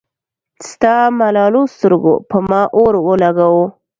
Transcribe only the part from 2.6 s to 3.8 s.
اور اولګوو